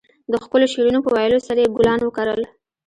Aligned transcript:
د 0.31 0.33
ښکلو 0.43 0.65
شعرونو 0.71 0.99
په 1.05 1.09
ويلو 1.15 1.39
سره 1.47 1.59
يې 1.63 1.73
ګلان 1.77 1.99
وکرل. 2.03 2.41